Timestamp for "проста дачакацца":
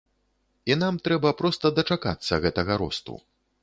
1.43-2.43